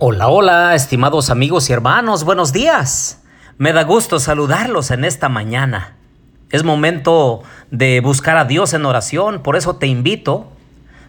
[0.00, 3.20] Hola, hola, estimados amigos y hermanos, buenos días.
[3.56, 5.96] Me da gusto saludarlos en esta mañana.
[6.50, 7.42] Es momento
[7.72, 10.52] de buscar a Dios en oración, por eso te invito,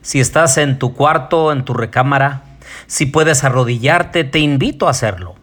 [0.01, 2.41] si estás en tu cuarto, en tu recámara,
[2.87, 5.35] si puedes arrodillarte, te invito a hacerlo.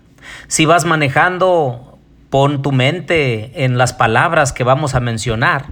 [0.48, 2.00] Si vas manejando,
[2.30, 5.66] pon tu mente en las palabras que vamos a mencionar.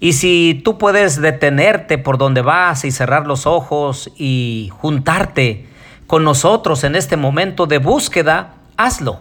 [0.00, 5.74] Y si tú puedes detenerte por donde vas y cerrar los ojos y juntarte
[6.06, 9.20] con nosotros en este momento de búsqueda, hazlo.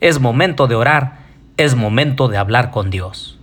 [0.00, 1.18] Es momento de orar,
[1.56, 3.38] es momento de hablar con Dios.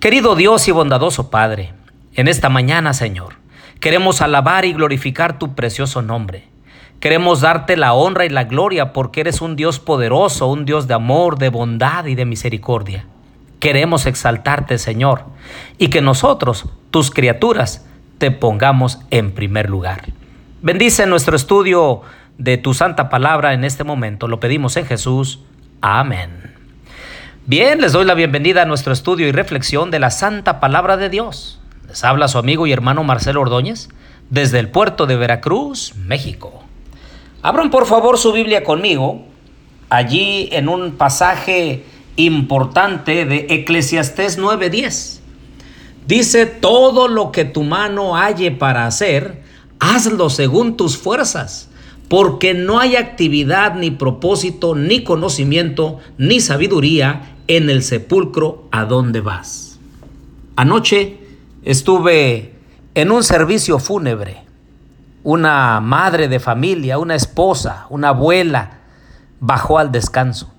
[0.00, 1.72] Querido Dios y bondadoso Padre,
[2.14, 3.34] en esta mañana, Señor,
[3.80, 6.48] queremos alabar y glorificar tu precioso nombre.
[7.00, 10.94] Queremos darte la honra y la gloria porque eres un Dios poderoso, un Dios de
[10.94, 13.04] amor, de bondad y de misericordia.
[13.60, 15.24] Queremos exaltarte, Señor,
[15.76, 17.86] y que nosotros, tus criaturas,
[18.18, 20.04] te pongamos en primer lugar.
[20.62, 22.00] Bendice nuestro estudio
[22.38, 24.26] de tu santa palabra en este momento.
[24.26, 25.40] Lo pedimos en Jesús.
[25.82, 26.54] Amén.
[27.44, 31.10] Bien, les doy la bienvenida a nuestro estudio y reflexión de la santa palabra de
[31.10, 31.60] Dios.
[31.86, 33.90] Les habla su amigo y hermano Marcelo Ordóñez
[34.30, 36.64] desde el puerto de Veracruz, México.
[37.42, 39.26] Abran por favor su Biblia conmigo,
[39.90, 41.84] allí en un pasaje
[42.16, 45.20] importante de Eclesiastés 9:10.
[46.06, 49.44] Dice, todo lo que tu mano halle para hacer,
[49.80, 51.68] hazlo según tus fuerzas,
[52.08, 59.20] porque no hay actividad, ni propósito, ni conocimiento, ni sabiduría en el sepulcro a donde
[59.20, 59.78] vas.
[60.56, 61.18] Anoche
[61.64, 62.54] estuve
[62.94, 64.42] en un servicio fúnebre.
[65.22, 68.78] Una madre de familia, una esposa, una abuela,
[69.40, 70.52] bajó al descanso.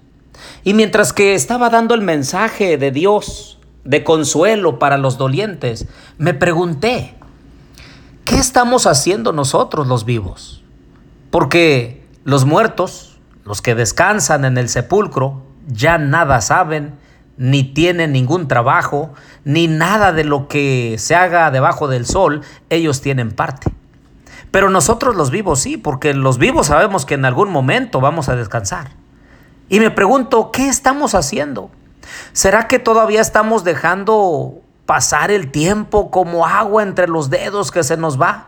[0.63, 5.87] Y mientras que estaba dando el mensaje de Dios, de consuelo para los dolientes,
[6.17, 7.15] me pregunté,
[8.27, 10.61] ¿Qué estamos haciendo nosotros los vivos?
[11.31, 16.95] Porque los muertos, los que descansan en el sepulcro, ya nada saben,
[17.37, 19.13] ni tienen ningún trabajo,
[19.45, 23.71] ni nada de lo que se haga debajo del sol, ellos tienen parte.
[24.51, 28.35] Pero nosotros los vivos sí, porque los vivos sabemos que en algún momento vamos a
[28.35, 28.89] descansar.
[29.69, 31.71] Y me pregunto, ¿qué estamos haciendo?
[32.33, 37.97] ¿Será que todavía estamos dejando pasar el tiempo como agua entre los dedos que se
[37.97, 38.47] nos va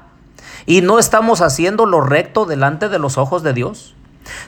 [0.66, 3.94] y no estamos haciendo lo recto delante de los ojos de Dios?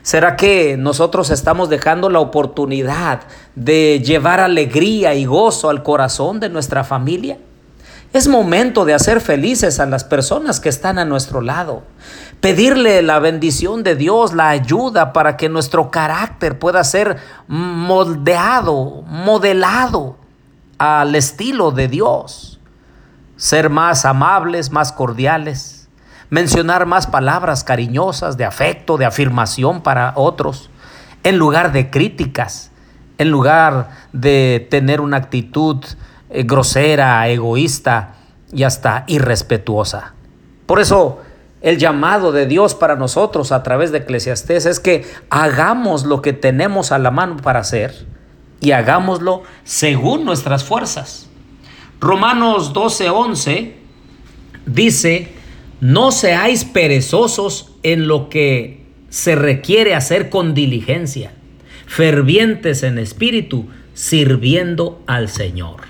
[0.01, 3.21] ¿Será que nosotros estamos dejando la oportunidad
[3.55, 7.37] de llevar alegría y gozo al corazón de nuestra familia?
[8.13, 11.83] Es momento de hacer felices a las personas que están a nuestro lado.
[12.41, 20.20] Pedirle la bendición de Dios, la ayuda para que nuestro carácter pueda ser moldeado, modelado
[20.81, 22.59] al estilo de Dios.
[23.35, 25.87] Ser más amables, más cordiales,
[26.31, 30.71] mencionar más palabras cariñosas de afecto, de afirmación para otros,
[31.21, 32.71] en lugar de críticas,
[33.19, 35.85] en lugar de tener una actitud
[36.31, 38.15] eh, grosera, egoísta
[38.51, 40.15] y hasta irrespetuosa.
[40.65, 41.19] Por eso,
[41.61, 46.33] el llamado de Dios para nosotros a través de Eclesiastés es que hagamos lo que
[46.33, 48.07] tenemos a la mano para hacer
[48.61, 51.29] y hagámoslo según nuestras fuerzas.
[51.99, 53.73] Romanos 12:11
[54.65, 55.33] dice,
[55.81, 61.33] no seáis perezosos en lo que se requiere hacer con diligencia,
[61.85, 65.81] fervientes en espíritu, sirviendo al Señor.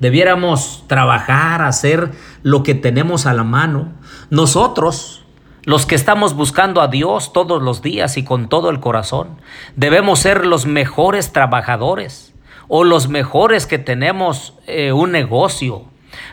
[0.00, 3.92] Debiéramos trabajar, hacer lo que tenemos a la mano.
[4.30, 5.25] Nosotros,
[5.66, 9.40] los que estamos buscando a Dios todos los días y con todo el corazón,
[9.74, 12.32] debemos ser los mejores trabajadores
[12.68, 15.82] o los mejores que tenemos eh, un negocio,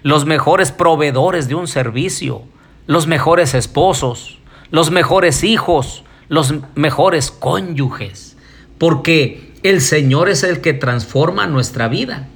[0.03, 2.43] los mejores proveedores de un servicio,
[2.85, 4.37] los mejores esposos,
[4.69, 8.37] los mejores hijos, los mejores cónyuges,
[8.77, 12.27] porque el Señor es el que transforma nuestra vida.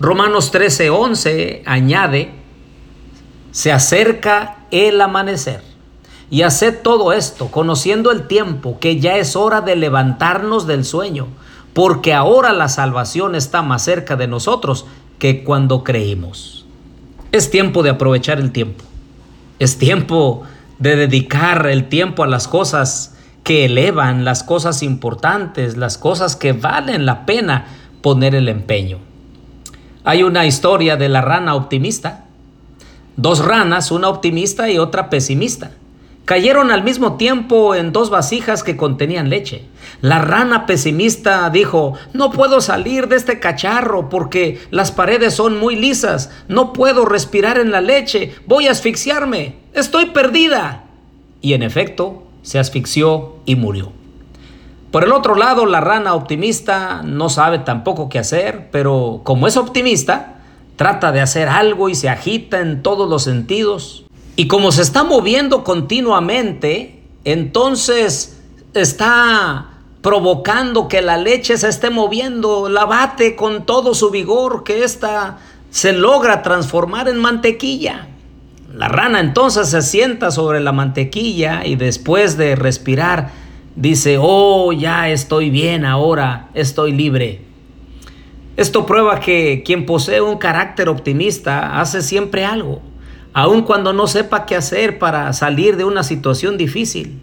[0.00, 2.32] Romanos 13:11 añade,
[3.52, 5.71] se acerca el amanecer
[6.30, 11.26] y haced todo esto, conociendo el tiempo, que ya es hora de levantarnos del sueño,
[11.74, 14.86] porque ahora la salvación está más cerca de nosotros
[15.18, 16.64] que cuando creímos.
[17.32, 18.84] Es tiempo de aprovechar el tiempo.
[19.58, 20.42] Es tiempo
[20.78, 23.14] de dedicar el tiempo a las cosas
[23.44, 27.66] que elevan, las cosas importantes, las cosas que valen la pena
[28.00, 28.98] poner el empeño.
[30.04, 32.24] Hay una historia de la rana optimista.
[33.16, 35.72] Dos ranas, una optimista y otra pesimista
[36.24, 39.66] cayeron al mismo tiempo en dos vasijas que contenían leche.
[40.00, 45.76] La rana pesimista dijo, no puedo salir de este cacharro porque las paredes son muy
[45.76, 50.84] lisas, no puedo respirar en la leche, voy a asfixiarme, estoy perdida.
[51.40, 53.92] Y en efecto, se asfixió y murió.
[54.90, 59.56] Por el otro lado, la rana optimista no sabe tampoco qué hacer, pero como es
[59.56, 60.34] optimista,
[60.76, 64.04] trata de hacer algo y se agita en todos los sentidos.
[64.36, 68.40] Y como se está moviendo continuamente, entonces
[68.74, 69.68] está
[70.00, 75.38] provocando que la leche se esté moviendo, la bate con todo su vigor, que ésta
[75.70, 78.08] se logra transformar en mantequilla.
[78.74, 83.30] La rana entonces se sienta sobre la mantequilla y después de respirar
[83.76, 87.42] dice, oh, ya estoy bien ahora, estoy libre.
[88.56, 92.82] Esto prueba que quien posee un carácter optimista hace siempre algo,
[93.32, 97.20] aun cuando no sepa qué hacer para salir de una situación difícil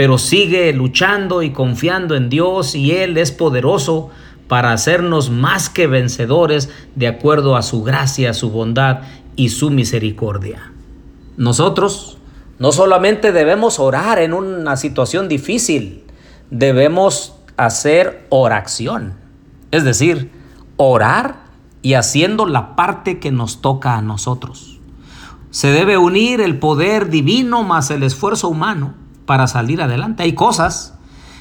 [0.00, 4.08] pero sigue luchando y confiando en Dios y Él es poderoso
[4.48, 9.00] para hacernos más que vencedores de acuerdo a su gracia, su bondad
[9.36, 10.72] y su misericordia.
[11.36, 12.16] Nosotros
[12.58, 16.04] no solamente debemos orar en una situación difícil,
[16.50, 19.16] debemos hacer oración,
[19.70, 20.30] es decir,
[20.78, 21.42] orar
[21.82, 24.79] y haciendo la parte que nos toca a nosotros.
[25.50, 28.94] Se debe unir el poder divino más el esfuerzo humano
[29.26, 30.22] para salir adelante.
[30.22, 30.94] Hay cosas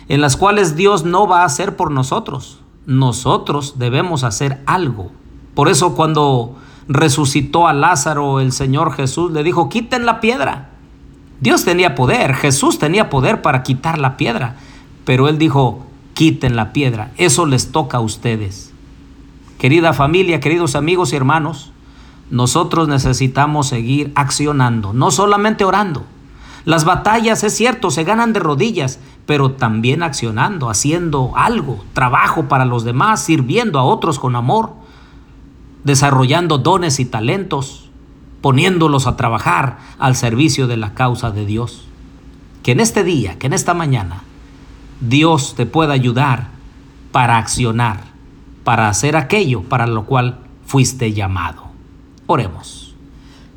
[0.07, 2.59] en las cuales Dios no va a hacer por nosotros.
[2.85, 5.11] Nosotros debemos hacer algo.
[5.53, 6.55] Por eso cuando
[6.87, 10.69] resucitó a Lázaro, el Señor Jesús le dijo, quiten la piedra.
[11.39, 14.57] Dios tenía poder, Jesús tenía poder para quitar la piedra,
[15.05, 17.11] pero él dijo, quiten la piedra.
[17.17, 18.73] Eso les toca a ustedes.
[19.59, 21.71] Querida familia, queridos amigos y hermanos,
[22.31, 26.05] nosotros necesitamos seguir accionando, no solamente orando.
[26.65, 32.65] Las batallas, es cierto, se ganan de rodillas, pero también accionando, haciendo algo, trabajo para
[32.65, 34.73] los demás, sirviendo a otros con amor,
[35.83, 37.89] desarrollando dones y talentos,
[38.41, 41.87] poniéndolos a trabajar al servicio de la causa de Dios.
[42.63, 44.23] Que en este día, que en esta mañana,
[45.01, 46.49] Dios te pueda ayudar
[47.11, 48.01] para accionar,
[48.63, 51.68] para hacer aquello para lo cual fuiste llamado.
[52.31, 52.93] Oremos.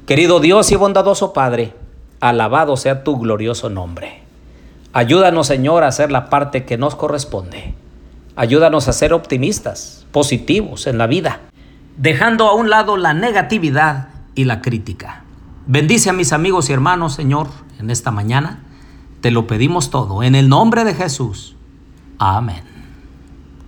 [0.06, 1.74] Querido Dios y bondadoso Padre,
[2.20, 4.22] alabado sea tu glorioso nombre.
[4.94, 7.74] Ayúdanos, Señor, a hacer la parte que nos corresponde.
[8.34, 11.40] Ayúdanos a ser optimistas, positivos en la vida,
[11.98, 15.24] dejando a un lado la negatividad y la crítica.
[15.66, 17.48] Bendice a mis amigos y hermanos, Señor,
[17.78, 18.62] en esta mañana.
[19.20, 21.56] Te lo pedimos todo, en el nombre de Jesús.
[22.18, 22.71] Amén.